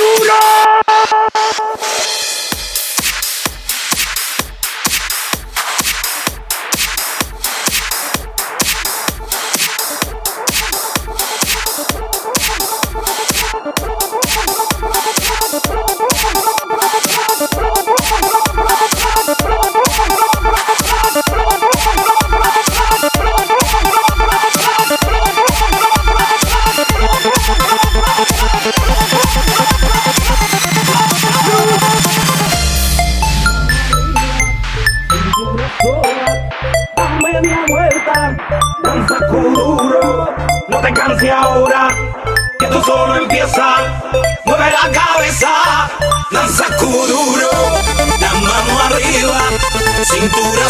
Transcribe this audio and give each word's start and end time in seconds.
basura! 0.00 0.69
Canse 40.88 41.30
ahora, 41.30 41.88
que 42.58 42.66
tú 42.66 42.82
solo 42.82 43.16
empieza. 43.16 43.76
Mueve 44.44 44.70
la 44.70 44.90
cabeza, 44.90 45.50
danza 46.30 46.64
duro, 47.06 47.50
la 48.20 48.32
mano 48.32 48.80
arriba, 48.86 49.40
cintura 50.04 50.68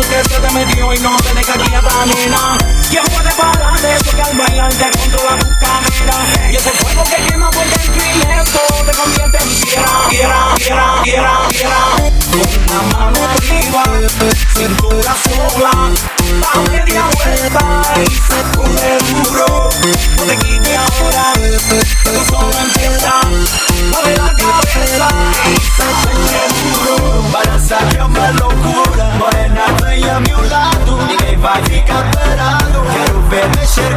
caliente 0.00 0.16
del 0.16 0.24
sol 0.28 0.28
que 0.28 0.28
se 0.28 0.40
te 0.40 0.50
metió 0.52 0.94
y 0.94 0.98
no 0.98 1.16
te 1.16 1.34
deja 1.34 1.52
quieta, 1.54 2.06
nena. 2.06 2.58
¿Quién 2.90 3.04
puede 3.04 3.30
parar 3.32 3.84
eso 3.84 4.16
que 4.16 4.22
al 4.22 4.36
bailar 4.36 4.74
te 4.74 4.90
controla 4.98 5.38
tu 5.38 5.48
cadera? 5.58 6.50
Y 6.50 6.56
ese 6.56 6.70
fuego 6.70 7.04
que 7.04 7.16
quema 7.26 7.50
por 7.50 7.64
dentro 7.64 8.02
y 8.04 8.18
lento 8.18 8.60
te 8.86 8.96
convierte 8.96 9.38
en 9.38 9.50
fiera, 9.50 9.88
fiera, 10.08 10.54
fiera, 10.56 11.02
fiera, 11.02 11.32
fiera. 11.50 11.76
Con 12.30 12.66
la 12.66 12.98
mano 12.98 13.18
arriba, 13.24 13.82
cintura 14.54 15.16
sola, 15.24 15.70
da 16.40 16.70
media 16.70 17.04
vuelta 17.16 17.64
y 17.96 18.14
sacude 18.14 18.98
duro. 19.08 19.68
No 20.16 20.22
te 20.24 20.36
quites 20.38 20.76
ahora, 20.76 21.32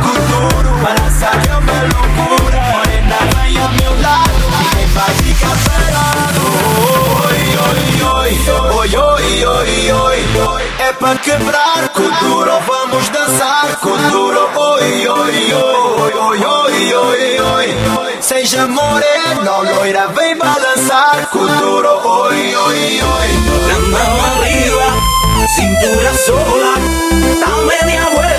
com 0.01 0.13
duro 0.31 0.71
é 1.23 1.57
uma 1.57 1.79
loucura 1.83 2.59
Morena, 2.71 3.17
vem 3.35 3.57
a 3.57 3.67
meu 3.69 3.93
lado 4.01 4.43
Ninguém 4.59 4.87
vai 4.87 5.11
ficar 5.15 5.55
parado 5.65 6.43
Oi, 7.27 7.41
oi, 7.67 7.81
oi 8.13 8.31
Oi, 8.75 8.95
oi, 8.95 9.45
oi, 9.45 9.91
oi, 9.91 10.63
É 10.79 10.93
pra 10.93 11.15
quebrar 11.15 11.89
com 11.89 12.09
Vamos 12.67 13.09
dançar 13.09 13.75
com 13.79 13.97
duro 14.09 14.49
Oi, 14.55 15.07
oi, 15.07 15.53
oi 15.53 16.13
Oi, 16.13 16.45
oi, 16.45 16.93
oi, 16.93 17.39
oi, 17.39 18.17
Seja 18.21 18.67
morena 18.67 19.51
ou 19.51 19.63
loira 19.63 20.07
Vem 20.09 20.37
balançar 20.37 21.27
com 21.31 21.45
duro 21.45 21.89
Oi, 22.07 22.55
oi, 22.55 23.01
oi 23.01 23.51
La 23.67 23.79
mano 23.79 24.21
arriba, 24.37 24.87
cintura 25.55 26.13
sola, 26.13 26.75
da 27.39 27.51
media 27.63 28.09
vuelta, 28.09 28.30